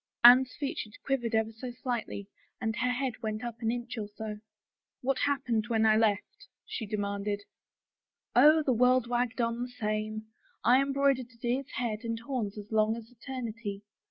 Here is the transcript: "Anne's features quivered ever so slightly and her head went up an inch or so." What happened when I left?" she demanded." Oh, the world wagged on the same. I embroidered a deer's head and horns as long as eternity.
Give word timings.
"Anne's 0.23 0.55
features 0.55 0.97
quivered 1.05 1.35
ever 1.35 1.51
so 1.51 1.69
slightly 1.69 2.27
and 2.59 2.75
her 2.77 2.89
head 2.89 3.21
went 3.21 3.43
up 3.43 3.59
an 3.61 3.69
inch 3.69 3.99
or 3.99 4.07
so." 4.07 4.39
What 5.03 5.19
happened 5.19 5.67
when 5.67 5.85
I 5.85 5.95
left?" 5.95 6.47
she 6.65 6.87
demanded." 6.87 7.43
Oh, 8.35 8.63
the 8.63 8.73
world 8.73 9.05
wagged 9.05 9.41
on 9.41 9.61
the 9.61 9.69
same. 9.69 10.25
I 10.63 10.81
embroidered 10.81 11.29
a 11.31 11.37
deer's 11.37 11.69
head 11.75 11.99
and 12.03 12.19
horns 12.19 12.57
as 12.57 12.71
long 12.71 12.95
as 12.95 13.11
eternity. 13.11 13.83